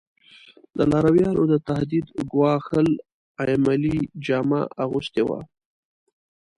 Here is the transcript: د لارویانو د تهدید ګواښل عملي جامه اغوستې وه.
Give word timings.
د 0.77 0.79
لارویانو 0.91 1.43
د 1.51 1.53
تهدید 1.69 2.05
ګواښل 2.31 2.87
عملي 3.45 3.97
جامه 4.25 4.61
اغوستې 4.83 5.23
وه. 5.27 5.39